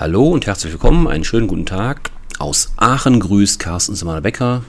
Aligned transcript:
Hallo 0.00 0.30
und 0.30 0.46
herzlich 0.46 0.72
willkommen, 0.72 1.06
einen 1.08 1.24
schönen 1.24 1.46
guten 1.46 1.66
Tag. 1.66 2.10
Aus 2.38 2.72
Aachen 2.78 3.20
grüßt 3.20 3.58
Carsten 3.58 3.94
Simmer-Becker. 3.94 4.62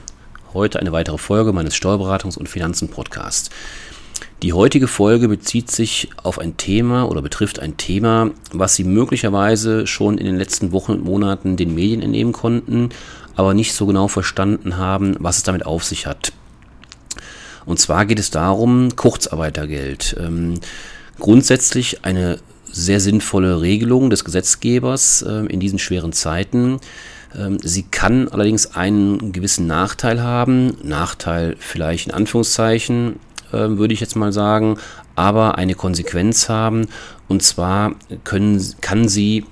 Heute 0.52 0.78
eine 0.78 0.92
weitere 0.92 1.16
Folge 1.16 1.54
meines 1.54 1.74
Steuerberatungs- 1.74 2.36
und 2.36 2.50
Finanzen-Podcasts. 2.50 3.48
Die 4.42 4.52
heutige 4.52 4.88
Folge 4.88 5.28
bezieht 5.28 5.70
sich 5.70 6.10
auf 6.22 6.38
ein 6.38 6.58
Thema 6.58 7.08
oder 7.08 7.22
betrifft 7.22 7.60
ein 7.60 7.78
Thema, 7.78 8.32
was 8.52 8.74
Sie 8.74 8.84
möglicherweise 8.84 9.86
schon 9.86 10.18
in 10.18 10.26
den 10.26 10.36
letzten 10.36 10.70
Wochen 10.70 10.92
und 10.92 11.04
Monaten 11.04 11.56
den 11.56 11.74
Medien 11.74 12.02
entnehmen 12.02 12.34
konnten, 12.34 12.90
aber 13.34 13.54
nicht 13.54 13.72
so 13.72 13.86
genau 13.86 14.08
verstanden 14.08 14.76
haben, 14.76 15.16
was 15.18 15.38
es 15.38 15.44
damit 15.44 15.64
auf 15.64 15.82
sich 15.82 16.04
hat. 16.04 16.34
Und 17.64 17.80
zwar 17.80 18.04
geht 18.04 18.18
es 18.18 18.30
darum, 18.30 18.96
Kurzarbeitergeld. 18.96 20.14
Ähm, 20.20 20.60
grundsätzlich 21.18 22.04
eine 22.04 22.38
sehr 22.72 23.00
sinnvolle 23.00 23.60
Regelung 23.60 24.10
des 24.10 24.24
Gesetzgebers 24.24 25.22
äh, 25.22 25.46
in 25.46 25.60
diesen 25.60 25.78
schweren 25.78 26.12
Zeiten. 26.12 26.80
Ähm, 27.36 27.58
sie 27.62 27.84
kann 27.84 28.28
allerdings 28.28 28.74
einen 28.74 29.32
gewissen 29.32 29.66
Nachteil 29.66 30.22
haben. 30.22 30.76
Nachteil 30.82 31.56
vielleicht 31.58 32.08
in 32.08 32.14
Anführungszeichen, 32.14 33.16
äh, 33.52 33.68
würde 33.68 33.94
ich 33.94 34.00
jetzt 34.00 34.16
mal 34.16 34.32
sagen, 34.32 34.78
aber 35.14 35.58
eine 35.58 35.74
Konsequenz 35.74 36.48
haben. 36.48 36.88
Und 37.28 37.42
zwar 37.42 37.94
können, 38.24 38.62
kann 38.80 39.08
sie 39.08 39.44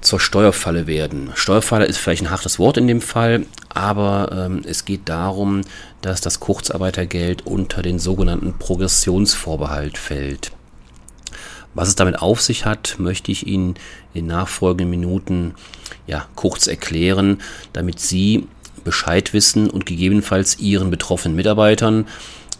zur 0.00 0.20
Steuerfalle 0.20 0.86
werden. 0.86 1.30
Steuerfalle 1.34 1.84
ist 1.84 1.98
vielleicht 1.98 2.22
ein 2.22 2.30
hartes 2.30 2.58
Wort 2.58 2.78
in 2.78 2.86
dem 2.86 3.02
Fall, 3.02 3.44
aber 3.68 4.30
ähm, 4.32 4.62
es 4.66 4.84
geht 4.86 5.08
darum, 5.08 5.60
dass 6.00 6.22
das 6.22 6.40
Kurzarbeitergeld 6.40 7.46
unter 7.46 7.82
den 7.82 7.98
sogenannten 7.98 8.54
Progressionsvorbehalt 8.58 9.98
fällt. 9.98 10.52
Was 11.74 11.88
es 11.88 11.94
damit 11.94 12.20
auf 12.20 12.40
sich 12.40 12.64
hat, 12.64 12.96
möchte 12.98 13.30
ich 13.30 13.46
Ihnen 13.46 13.74
in 14.12 14.26
nachfolgenden 14.26 14.90
Minuten 14.90 15.54
ja, 16.06 16.26
kurz 16.34 16.66
erklären, 16.66 17.40
damit 17.72 18.00
Sie 18.00 18.46
Bescheid 18.82 19.32
wissen 19.32 19.70
und 19.70 19.86
gegebenenfalls 19.86 20.58
Ihren 20.58 20.90
betroffenen 20.90 21.36
Mitarbeitern 21.36 22.06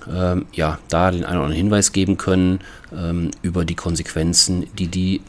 ähm, 0.09 0.47
ja, 0.53 0.79
da 0.89 1.11
den 1.11 1.25
einen 1.25 1.37
oder 1.37 1.47
anderen 1.47 1.63
Hinweis 1.65 1.93
geben 1.93 2.17
können 2.17 2.61
ähm, 2.97 3.31
über 3.43 3.65
die 3.65 3.75
Konsequenzen, 3.75 4.67
die 4.79 4.89
die 4.89 5.21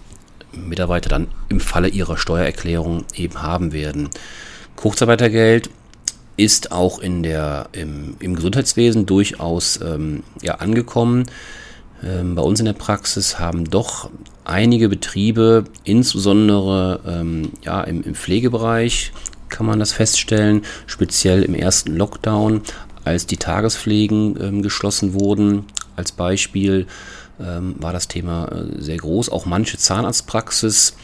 Mitarbeiter 0.54 1.10
dann 1.10 1.28
im 1.50 1.60
Falle 1.60 1.88
ihrer 1.88 2.18
Steuererklärung 2.18 3.06
eben 3.16 3.42
haben 3.42 3.74
werden. 3.74 4.10
Kurzarbeitergeld 4.76 5.70
ist 6.38 6.72
auch 6.72 7.00
in 7.00 7.24
der, 7.24 7.70
im, 7.72 8.16
im 8.20 8.36
Gesundheitswesen 8.36 9.06
durchaus 9.06 9.80
ähm, 9.82 10.24
ja, 10.42 10.56
angekommen. 10.56 11.26
Ähm, 12.04 12.36
bei 12.36 12.42
uns 12.42 12.60
in 12.60 12.66
der 12.66 12.74
Praxis 12.74 13.40
haben 13.40 13.70
doch 13.70 14.10
einige 14.44 14.90
Betriebe, 14.90 15.66
insbesondere 15.84 17.00
ähm, 17.06 17.52
ja, 17.64 17.82
im, 17.82 18.02
im 18.04 18.16
Pflegebereich, 18.16 19.12
kann 19.50 19.66
man 19.66 19.80
das 19.80 19.92
feststellen, 19.92 20.64
speziell 20.88 21.44
im 21.44 21.54
ersten 21.54 21.96
Lockdown, 21.96 22.62
als 23.04 23.26
die 23.26 23.38
Tagespflegen 23.38 24.38
ähm, 24.42 24.62
geschlossen 24.62 25.14
wurden. 25.14 25.66
Als 25.96 26.12
Beispiel 26.12 26.88
ähm, 27.40 27.76
war 27.80 27.94
das 27.94 28.08
Thema 28.08 28.46
äh, 28.48 28.82
sehr 28.82 28.98
groß. 28.98 29.30
Auch 29.30 29.46
manche 29.46 29.78
Zahnarztpraxis 29.78 30.96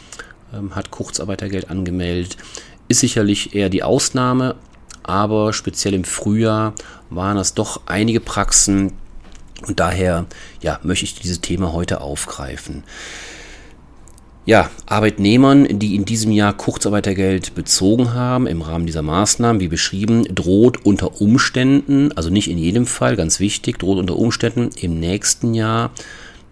ähm, 0.54 0.76
hat 0.76 0.92
Kurzarbeitergeld 0.92 1.70
angemeldet. 1.70 2.38
Ist 2.88 3.02
sicherlich 3.02 3.54
eher 3.54 3.70
die 3.70 3.84
Ausnahme, 3.84 4.56
aber 5.04 5.54
speziell 5.54 5.94
im 5.94 6.06
Frühjahr 6.06 6.74
waren 7.10 7.38
es 7.38 7.54
doch 7.54 7.82
einige 7.86 8.20
Praxen, 8.20 8.94
und 9.66 9.80
daher 9.80 10.26
ja, 10.62 10.80
möchte 10.84 11.06
ich 11.06 11.16
dieses 11.16 11.42
Thema 11.42 11.74
heute 11.74 12.02
aufgreifen. 12.02 12.84
Ja, 14.46 14.70
Arbeitnehmern, 14.86 15.80
die 15.80 15.96
in 15.96 16.06
diesem 16.06 16.32
Jahr 16.32 16.56
Kurzarbeitergeld 16.56 17.54
bezogen 17.54 18.14
haben, 18.14 18.48
im 18.48 18.62
Rahmen 18.62 18.86
dieser 18.86 19.02
Maßnahmen, 19.02 19.60
wie 19.60 19.68
beschrieben, 19.68 20.24
droht 20.34 20.86
unter 20.86 21.20
Umständen, 21.20 22.14
also 22.14 22.30
nicht 22.30 22.50
in 22.50 22.58
jedem 22.58 22.86
Fall, 22.86 23.18
ganz 23.18 23.42
wichtig, 23.42 23.78
droht 23.78 23.98
unter 23.98 24.16
Umständen 24.16 24.70
im 24.80 25.02
nächsten 25.02 25.54
Jahr 25.54 25.92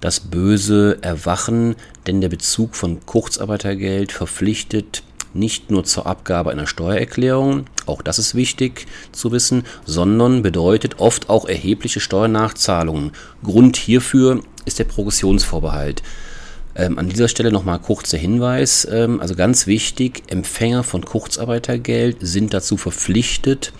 das 0.01 0.19
böse 0.19 0.97
Erwachen, 1.01 1.75
denn 2.05 2.19
der 2.19 2.27
Bezug 2.27 2.75
von 2.75 3.05
Kurzarbeitergeld 3.05 4.11
verpflichtet 4.11 5.03
nicht 5.35 5.69
nur 5.69 5.83
zur 5.83 6.07
Abgabe 6.07 6.51
einer 6.51 6.67
Steuererklärung, 6.67 7.65
auch 7.85 8.01
das 8.01 8.19
ist 8.19 8.35
wichtig 8.35 8.87
zu 9.11 9.31
wissen, 9.31 9.63
sondern 9.85 10.41
bedeutet 10.41 10.99
oft 10.99 11.29
auch 11.29 11.45
erhebliche 11.45 11.99
Steuernachzahlungen. 11.99 13.11
Grund 13.43 13.77
hierfür 13.77 14.41
ist 14.65 14.79
der 14.79 14.85
Progressionsvorbehalt. 14.85 16.01
Ähm, 16.77 16.97
an 16.97 17.07
dieser 17.07 17.27
Stelle 17.29 17.51
nochmal 17.51 17.79
kurzer 17.79 18.17
Hinweis, 18.17 18.87
ähm, 18.91 19.21
also 19.21 19.35
ganz 19.35 19.65
wichtig, 19.67 20.23
Empfänger 20.27 20.83
von 20.83 21.05
Kurzarbeitergeld 21.05 22.17
sind 22.19 22.53
dazu 22.53 22.75
verpflichtet, 22.75 23.71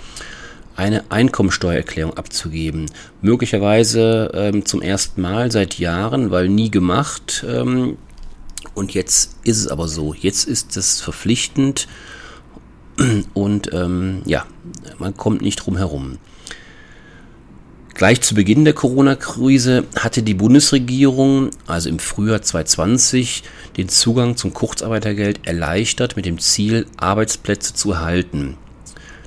eine 0.78 1.04
Einkommensteuererklärung 1.10 2.16
abzugeben. 2.16 2.88
Möglicherweise 3.22 4.32
ähm, 4.34 4.66
zum 4.66 4.82
ersten 4.82 5.22
Mal 5.22 5.52
seit 5.52 5.80
Jahren, 5.80 6.32
weil 6.32 6.50
nie 6.50 6.70
gemacht. 6.70 7.46
Ähm, 7.48 7.98
und 8.74 8.94
jetzt 8.94 9.38
ist 9.44 9.58
es 9.58 9.68
aber 9.68 9.88
so. 9.88 10.14
Jetzt 10.14 10.48
ist 10.48 10.76
es 10.78 11.02
verpflichtend 11.02 11.88
und 13.34 13.72
ähm, 13.74 14.22
ja, 14.26 14.46
man 14.98 15.16
kommt 15.16 15.42
nicht 15.42 15.58
drum 15.58 15.78
herum. 15.78 16.18
Gleich 17.94 18.20
zu 18.20 18.36
Beginn 18.36 18.66
der 18.66 18.74
Corona-Krise 18.74 19.86
hatte 19.98 20.22
die 20.22 20.34
Bundesregierung, 20.34 21.52
also 21.66 21.88
im 21.88 22.00
Frühjahr 22.00 22.42
2020, 22.42 23.44
den 23.78 23.88
Zugang 23.88 24.36
zum 24.36 24.54
Kurzarbeitergeld 24.54 25.48
erleichtert 25.48 26.18
mit 26.18 26.26
dem 26.26 26.40
Ziel, 26.40 26.88
Arbeitsplätze 26.98 27.74
zu 27.74 27.94
erhalten. 27.94 28.58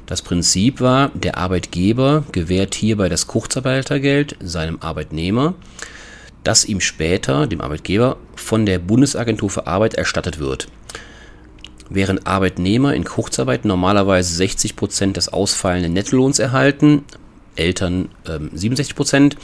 Das 0.04 0.20
Prinzip 0.20 0.82
war, 0.82 1.10
der 1.14 1.38
Arbeitgeber 1.38 2.24
gewährt 2.32 2.74
hierbei 2.74 3.08
das 3.08 3.26
Kurzarbeitergeld 3.26 4.36
seinem 4.40 4.78
Arbeitnehmer 4.80 5.54
das 6.44 6.64
ihm 6.64 6.80
später, 6.80 7.46
dem 7.46 7.60
Arbeitgeber, 7.60 8.16
von 8.36 8.66
der 8.66 8.78
Bundesagentur 8.78 9.50
für 9.50 9.66
Arbeit 9.66 9.94
erstattet 9.94 10.38
wird. 10.38 10.68
Während 11.90 12.26
Arbeitnehmer 12.26 12.94
in 12.94 13.04
Kurzarbeit 13.04 13.64
normalerweise 13.64 14.34
60 14.34 14.76
Prozent 14.76 15.16
des 15.16 15.28
ausfallenden 15.28 15.94
Nettolohns 15.94 16.38
erhalten, 16.38 17.04
Eltern 17.56 18.10
ähm, 18.28 18.50
67%, 18.54 18.94
Prozent, 18.94 19.36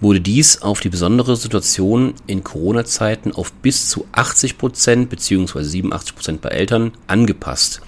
wurde 0.00 0.20
dies 0.20 0.62
auf 0.62 0.80
die 0.80 0.88
besondere 0.88 1.36
Situation 1.36 2.14
in 2.26 2.42
Corona-Zeiten 2.42 3.32
auf 3.32 3.52
bis 3.52 3.88
zu 3.88 4.06
80 4.12 4.58
Prozent 4.58 5.10
bzw. 5.10 5.62
87 5.62 6.14
Prozent 6.14 6.40
bei 6.40 6.50
Eltern 6.50 6.92
angepasst. 7.06 7.80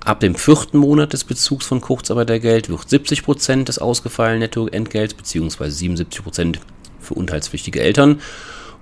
Ab 0.00 0.20
dem 0.20 0.34
vierten 0.34 0.78
Monat 0.78 1.12
des 1.12 1.24
Bezugs 1.24 1.66
von 1.66 1.80
Kurzarbeitergeld 1.80 2.68
wird 2.68 2.88
70 2.88 3.22
Prozent 3.22 3.68
des 3.68 3.78
ausgefallenen 3.78 4.40
Nettoentgelts 4.40 5.14
bzw. 5.14 5.70
77 5.70 6.22
Prozent 6.22 6.60
für 7.04 7.14
unterhaltspflichtige 7.14 7.80
Eltern 7.80 8.20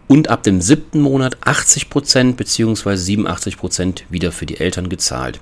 und 0.09 0.29
ab 0.29 0.43
dem 0.43 0.61
siebten 0.61 1.01
Monat 1.01 1.39
80% 1.45 2.35
bzw. 2.35 2.91
87% 2.95 4.03
wieder 4.11 4.33
für 4.33 4.47
die 4.47 4.59
Eltern 4.61 4.89
gezahlt. 4.89 5.41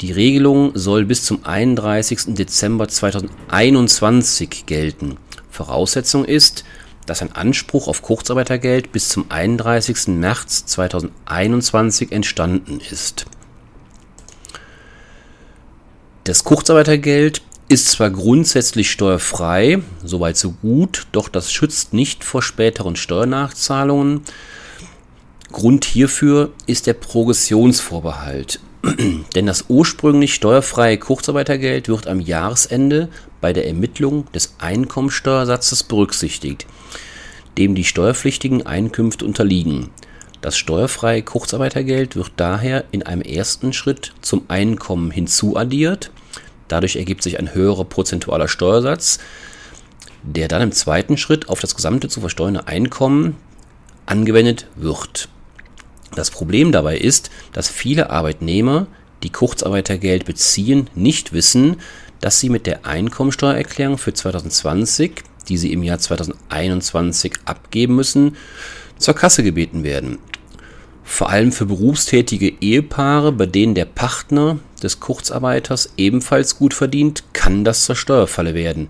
Die 0.00 0.12
Regelung 0.12 0.72
soll 0.74 1.04
bis 1.04 1.24
zum 1.24 1.44
31. 1.44 2.34
Dezember 2.34 2.88
2021 2.88 4.66
gelten. 4.66 5.16
Voraussetzung 5.50 6.24
ist, 6.24 6.64
dass 7.06 7.22
ein 7.22 7.32
Anspruch 7.32 7.86
auf 7.86 8.02
Kurzarbeitergeld 8.02 8.90
bis 8.92 9.08
zum 9.08 9.30
31. 9.30 10.08
März 10.08 10.66
2021 10.66 12.12
entstanden 12.12 12.80
ist. 12.90 13.26
Das 16.24 16.42
Kurzarbeitergeld 16.42 17.42
ist 17.68 17.88
zwar 17.88 18.10
grundsätzlich 18.10 18.90
steuerfrei, 18.90 19.80
soweit 20.04 20.36
so 20.36 20.52
gut, 20.52 21.06
doch 21.12 21.28
das 21.28 21.52
schützt 21.52 21.94
nicht 21.94 22.24
vor 22.24 22.42
späteren 22.42 22.96
Steuernachzahlungen. 22.96 24.22
Grund 25.50 25.84
hierfür 25.84 26.50
ist 26.66 26.86
der 26.86 26.94
Progressionsvorbehalt. 26.94 28.60
Denn 29.34 29.46
das 29.46 29.64
ursprünglich 29.68 30.34
steuerfreie 30.34 30.98
Kurzarbeitergeld 30.98 31.88
wird 31.88 32.06
am 32.06 32.20
Jahresende 32.20 33.08
bei 33.40 33.52
der 33.52 33.66
Ermittlung 33.66 34.30
des 34.32 34.56
Einkommensteuersatzes 34.58 35.84
berücksichtigt, 35.84 36.66
dem 37.56 37.74
die 37.74 37.84
steuerpflichtigen 37.84 38.66
Einkünfte 38.66 39.24
unterliegen. 39.24 39.90
Das 40.42 40.58
steuerfreie 40.58 41.22
Kurzarbeitergeld 41.22 42.16
wird 42.16 42.32
daher 42.36 42.84
in 42.90 43.02
einem 43.02 43.22
ersten 43.22 43.72
Schritt 43.72 44.12
zum 44.20 44.42
Einkommen 44.48 45.10
hinzuaddiert 45.10 46.10
Dadurch 46.68 46.96
ergibt 46.96 47.22
sich 47.22 47.38
ein 47.38 47.54
höherer 47.54 47.84
prozentualer 47.84 48.48
Steuersatz, 48.48 49.18
der 50.22 50.48
dann 50.48 50.62
im 50.62 50.72
zweiten 50.72 51.16
Schritt 51.16 51.48
auf 51.48 51.60
das 51.60 51.74
gesamte 51.74 52.08
zu 52.08 52.20
versteuernde 52.20 52.66
Einkommen 52.66 53.36
angewendet 54.06 54.66
wird. 54.76 55.28
Das 56.14 56.30
Problem 56.30 56.72
dabei 56.72 56.96
ist, 56.96 57.30
dass 57.52 57.68
viele 57.68 58.10
Arbeitnehmer, 58.10 58.86
die 59.22 59.30
Kurzarbeitergeld 59.30 60.24
beziehen, 60.24 60.88
nicht 60.94 61.32
wissen, 61.32 61.76
dass 62.20 62.40
sie 62.40 62.48
mit 62.48 62.66
der 62.66 62.86
Einkommensteuererklärung 62.86 63.98
für 63.98 64.14
2020, 64.14 65.22
die 65.48 65.56
sie 65.56 65.72
im 65.72 65.82
Jahr 65.82 65.98
2021 65.98 67.34
abgeben 67.44 67.96
müssen, 67.96 68.36
zur 68.96 69.14
Kasse 69.14 69.42
gebeten 69.42 69.82
werden. 69.82 70.18
Vor 71.02 71.28
allem 71.28 71.52
für 71.52 71.66
berufstätige 71.66 72.48
Ehepaare, 72.60 73.32
bei 73.32 73.46
denen 73.46 73.74
der 73.74 73.84
Partner 73.84 74.58
des 74.84 75.00
Kurzarbeiters 75.00 75.94
ebenfalls 75.96 76.56
gut 76.56 76.74
verdient, 76.74 77.24
kann 77.32 77.64
das 77.64 77.84
zur 77.84 77.96
Steuerfalle 77.96 78.54
werden. 78.54 78.88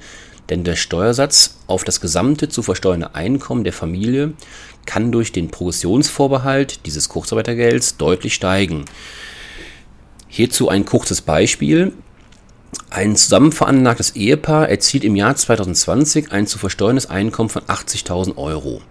Denn 0.51 0.65
der 0.65 0.77
Steuersatz 0.77 1.57
auf 1.67 1.85
das 1.85 2.01
gesamte 2.01 2.49
zu 2.49 2.63
versteuernde 2.63 3.15
Einkommen 3.15 3.65
der 3.65 3.73
Familie 3.73 4.35
kann 4.85 5.11
durch 5.11 5.33
den 5.33 5.51
Progressionsvorbehalt 5.51 6.85
dieses 6.85 7.09
Kurzarbeitergelds 7.09 7.97
deutlich 7.97 8.35
steigen. 8.35 8.85
Hierzu 10.29 10.69
ein 10.69 10.85
kurzes 10.85 11.23
Beispiel. 11.23 11.93
Ein 12.91 13.17
zusammenveranlagtes 13.17 14.17
Ehepaar 14.17 14.69
erzielt 14.69 15.05
im 15.05 15.17
Jahr 15.17 15.37
2020 15.37 16.33
ein 16.33 16.47
zu 16.47 16.59
versteuerndes 16.59 17.07
Einkommen 17.07 17.49
von 17.49 17.63
80.000 17.63 18.37
Euro. 18.37 18.83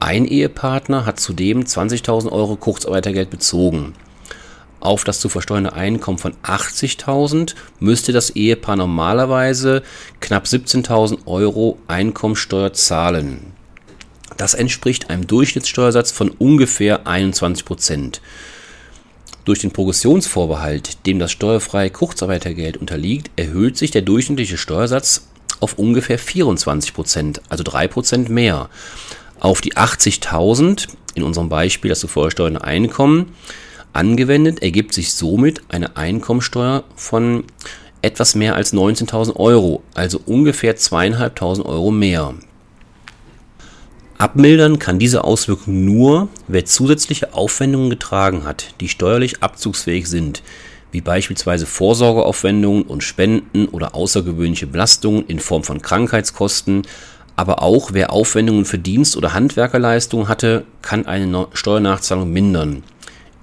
Ein 0.00 0.26
Ehepartner 0.26 1.06
hat 1.06 1.20
zudem 1.20 1.62
20.000 1.62 2.30
Euro 2.30 2.56
Kurzarbeitergeld 2.56 3.30
bezogen. 3.30 3.94
Auf 4.80 5.04
das 5.04 5.20
zu 5.20 5.28
versteuernde 5.28 5.72
Einkommen 5.72 6.18
von 6.18 6.34
80.000 6.42 7.54
müsste 7.80 8.12
das 8.12 8.30
Ehepaar 8.30 8.76
normalerweise 8.76 9.82
knapp 10.20 10.44
17.000 10.44 11.26
Euro 11.26 11.78
Einkommensteuer 11.88 12.72
zahlen. 12.72 13.52
Das 14.36 14.54
entspricht 14.54 15.08
einem 15.08 15.26
Durchschnittssteuersatz 15.26 16.12
von 16.12 16.28
ungefähr 16.30 17.06
21 17.06 17.64
Prozent. 17.64 18.20
Durch 19.46 19.60
den 19.60 19.70
Progressionsvorbehalt, 19.70 21.06
dem 21.06 21.18
das 21.18 21.32
steuerfreie 21.32 21.90
Kurzarbeitergeld 21.90 22.76
unterliegt, 22.76 23.30
erhöht 23.36 23.76
sich 23.76 23.92
der 23.92 24.02
durchschnittliche 24.02 24.58
Steuersatz 24.58 25.28
auf 25.60 25.78
ungefähr 25.78 26.18
24 26.18 26.92
Prozent, 26.92 27.40
also 27.48 27.62
3 27.64 27.88
Prozent 27.88 28.28
mehr. 28.28 28.68
Auf 29.38 29.60
die 29.60 29.74
80.000, 29.74 30.88
in 31.14 31.22
unserem 31.22 31.48
Beispiel 31.48 31.88
das 31.88 32.00
zuvor 32.00 32.30
steuernde 32.30 32.64
Einkommen, 32.64 33.34
angewendet, 33.96 34.62
ergibt 34.62 34.94
sich 34.94 35.12
somit 35.12 35.62
eine 35.68 35.96
Einkommensteuer 35.96 36.84
von 36.94 37.44
etwas 38.02 38.34
mehr 38.34 38.54
als 38.54 38.72
19.000 38.72 39.36
Euro, 39.36 39.82
also 39.94 40.20
ungefähr 40.26 40.76
2.500 40.76 41.64
Euro 41.64 41.90
mehr. 41.90 42.34
Abmildern 44.18 44.78
kann 44.78 44.98
diese 44.98 45.24
Auswirkung 45.24 45.84
nur, 45.84 46.28
wer 46.48 46.64
zusätzliche 46.64 47.34
Aufwendungen 47.34 47.90
getragen 47.90 48.44
hat, 48.44 48.74
die 48.80 48.88
steuerlich 48.88 49.42
abzugsfähig 49.42 50.08
sind, 50.08 50.42
wie 50.90 51.02
beispielsweise 51.02 51.66
Vorsorgeaufwendungen 51.66 52.84
und 52.84 53.02
Spenden 53.02 53.66
oder 53.68 53.94
außergewöhnliche 53.94 54.66
Belastungen 54.66 55.26
in 55.26 55.40
Form 55.40 55.64
von 55.64 55.82
Krankheitskosten, 55.82 56.82
aber 57.34 57.62
auch 57.62 57.90
wer 57.92 58.12
Aufwendungen 58.12 58.64
für 58.64 58.78
Dienst- 58.78 59.18
oder 59.18 59.34
Handwerkerleistungen 59.34 60.28
hatte, 60.28 60.64
kann 60.80 61.04
eine 61.04 61.48
Steuernachzahlung 61.52 62.32
mindern. 62.32 62.82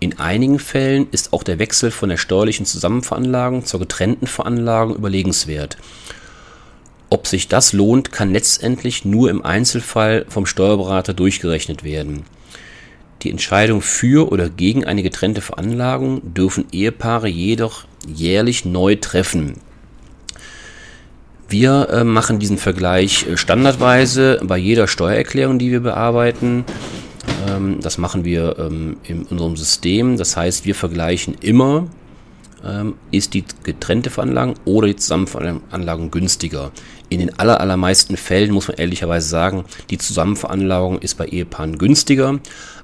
In 0.03 0.19
einigen 0.19 0.59
Fällen 0.59 1.07
ist 1.11 1.31
auch 1.31 1.43
der 1.43 1.59
Wechsel 1.59 1.89
von 1.89 2.09
der 2.09 2.17
steuerlichen 2.17 2.65
Zusammenveranlagung 2.65 3.63
zur 3.63 3.79
getrennten 3.79 4.27
Veranlagung 4.27 4.97
überlegenswert. 4.97 5.77
Ob 7.09 7.25
sich 7.25 7.47
das 7.47 7.71
lohnt, 7.71 8.11
kann 8.11 8.33
letztendlich 8.33 9.05
nur 9.05 9.29
im 9.29 9.45
Einzelfall 9.45 10.25
vom 10.27 10.45
Steuerberater 10.45 11.13
durchgerechnet 11.13 11.85
werden. 11.85 12.23
Die 13.21 13.31
Entscheidung 13.31 13.81
für 13.81 14.29
oder 14.29 14.49
gegen 14.49 14.83
eine 14.83 15.03
getrennte 15.03 15.39
Veranlagung 15.39 16.33
dürfen 16.33 16.65
Ehepaare 16.73 17.29
jedoch 17.29 17.85
jährlich 18.05 18.65
neu 18.65 18.97
treffen. 18.97 19.61
Wir 21.47 21.87
äh, 21.89 22.03
machen 22.03 22.39
diesen 22.39 22.57
Vergleich 22.57 23.25
äh, 23.25 23.37
standardweise 23.37 24.41
bei 24.43 24.57
jeder 24.57 24.89
Steuererklärung, 24.89 25.59
die 25.59 25.71
wir 25.71 25.79
bearbeiten. 25.79 26.65
Ähm, 27.47 27.79
das 27.81 27.97
machen 27.97 28.25
wir 28.25 28.57
ähm, 28.59 28.97
in 29.03 29.23
unserem 29.23 29.55
System. 29.55 30.17
Das 30.17 30.37
heißt, 30.37 30.65
wir 30.65 30.75
vergleichen 30.75 31.35
immer 31.41 31.87
ähm, 32.65 32.95
ist 33.11 33.33
die 33.33 33.43
getrennte 33.63 34.09
Veranlagung 34.09 34.55
oder 34.65 34.87
die 34.87 34.95
Zusammenveranlagung 34.95 36.11
günstiger. 36.11 36.71
In 37.09 37.19
den 37.19 37.37
aller, 37.37 37.59
allermeisten 37.59 38.17
Fällen 38.17 38.51
muss 38.51 38.67
man 38.67 38.77
ehrlicherweise 38.77 39.27
sagen, 39.27 39.65
die 39.89 39.97
Zusammenveranlagung 39.97 40.99
ist 40.99 41.17
bei 41.17 41.25
Ehepaaren 41.25 41.77
günstiger, 41.77 42.39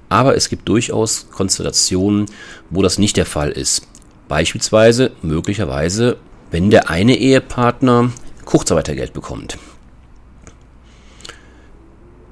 aber 0.09 0.35
es 0.35 0.49
gibt 0.49 0.67
durchaus 0.67 1.29
Konstellationen, 1.31 2.25
wo 2.69 2.81
das 2.81 2.97
nicht 2.97 3.17
der 3.17 3.25
Fall 3.25 3.51
ist. 3.51 3.87
Beispielsweise, 4.27 5.11
möglicherweise, 5.21 6.17
wenn 6.51 6.69
der 6.69 6.89
eine 6.89 7.15
Ehepartner 7.15 8.11
Kurzarbeitergeld 8.45 9.13
bekommt. 9.13 9.57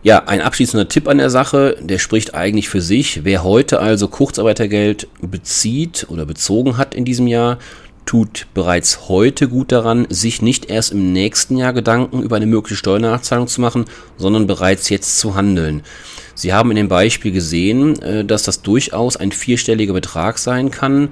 Ja, 0.03 0.23
ein 0.25 0.41
abschließender 0.41 0.88
Tipp 0.88 1.07
an 1.07 1.17
der 1.17 1.29
Sache, 1.29 1.75
der 1.81 1.97
spricht 1.97 2.35
eigentlich 2.35 2.69
für 2.69 2.81
sich. 2.81 3.23
Wer 3.23 3.44
heute 3.44 3.79
also 3.79 4.07
Kurzarbeitergeld 4.07 5.07
bezieht 5.21 6.05
oder 6.09 6.25
bezogen 6.25 6.77
hat 6.77 6.94
in 6.94 7.03
diesem 7.03 7.27
Jahr, 7.27 7.57
tut 8.05 8.47
bereits 8.53 9.09
heute 9.09 9.47
gut 9.49 9.71
daran, 9.71 10.07
sich 10.09 10.41
nicht 10.41 10.69
erst 10.69 10.91
im 10.94 11.11
nächsten 11.11 11.57
Jahr 11.57 11.73
Gedanken 11.73 12.21
über 12.21 12.38
eine 12.38 12.45
mögliche 12.45 12.77
Steuernachzahlung 12.77 13.47
zu 13.47 13.59
machen, 13.59 13.85
sondern 14.17 14.47
bereits 14.47 14.89
jetzt 14.89 15.19
zu 15.19 15.35
handeln. 15.35 15.83
Sie 16.33 16.53
haben 16.53 16.69
in 16.69 16.77
dem 16.77 16.88
Beispiel 16.88 17.31
gesehen, 17.31 18.01
äh, 18.01 18.23
dass 18.23 18.43
das 18.43 18.61
durchaus 18.61 19.17
ein 19.17 19.31
vierstelliger 19.31 19.93
Betrag 19.93 20.38
sein 20.38 20.71
kann. 20.71 21.09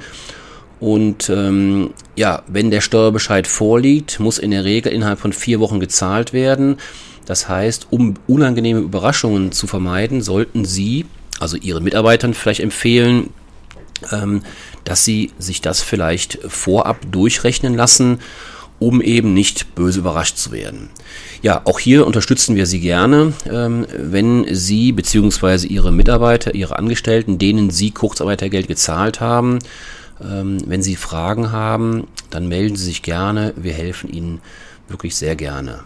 Und 0.80 1.30
ähm, 1.30 1.92
ja, 2.16 2.44
wenn 2.48 2.70
der 2.70 2.82
Steuerbescheid 2.82 3.48
vorliegt, 3.48 4.20
muss 4.20 4.38
in 4.38 4.52
der 4.52 4.64
Regel 4.66 4.92
innerhalb 4.92 5.20
von 5.20 5.34
vier 5.34 5.60
Wochen 5.60 5.80
gezahlt 5.80 6.32
werden. 6.32 6.78
Das 7.26 7.50
heißt, 7.50 7.88
um 7.90 8.16
unangenehme 8.28 8.80
Überraschungen 8.80 9.52
zu 9.52 9.68
vermeiden, 9.68 10.22
sollten 10.22 10.66
Sie, 10.66 11.06
also 11.40 11.58
Ihren 11.58 11.84
Mitarbeitern 11.84 12.34
vielleicht 12.34 12.60
empfehlen, 12.60 13.30
ähm, 14.12 14.42
dass 14.84 15.06
Sie 15.06 15.32
sich 15.40 15.62
das 15.62 15.82
vielleicht 15.82 16.40
vorab 16.48 16.98
durchrechnen 17.12 17.74
lassen, 17.74 18.20
um 18.78 19.02
eben 19.02 19.34
nicht 19.34 19.74
böse 19.76 20.00
überrascht 20.00 20.38
zu 20.38 20.52
werden. 20.52 20.90
Ja, 21.42 21.62
auch 21.66 21.80
hier 21.80 22.06
unterstützen 22.06 22.56
wir 22.56 22.66
Sie 22.66 22.80
gerne, 22.80 23.34
ähm, 23.50 23.86
wenn 23.98 24.46
Sie 24.54 24.92
bzw. 24.92 25.68
Ihre 25.68 25.92
Mitarbeiter, 25.92 26.54
Ihre 26.54 26.78
Angestellten, 26.78 27.38
denen 27.38 27.70
Sie 27.70 27.92
Kurzarbeitergeld 27.92 28.68
gezahlt 28.68 29.22
haben, 29.22 29.60
ähm, 30.22 30.58
wenn 30.68 30.84
Sie 30.84 30.96
Fragen 30.96 31.52
haben, 31.52 32.08
dann 32.30 32.48
melden 32.48 32.76
Sie 32.76 32.86
sich 32.86 33.02
gerne. 33.02 33.54
Wir 33.56 33.74
helfen 33.74 34.10
Ihnen 34.12 34.42
wirklich 34.88 35.16
sehr 35.16 35.36
gerne. 35.36 35.84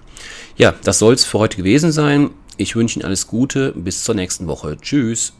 Ja, 0.59 0.75
das 0.83 0.99
soll 0.99 1.13
es 1.13 1.23
für 1.23 1.39
heute 1.39 1.55
gewesen 1.55 1.93
sein. 1.93 2.31
Ich 2.57 2.75
wünsche 2.75 2.99
Ihnen 2.99 3.05
alles 3.05 3.27
Gute. 3.27 3.71
Bis 3.77 4.03
zur 4.03 4.13
nächsten 4.13 4.45
Woche. 4.45 4.75
Tschüss. 4.81 5.31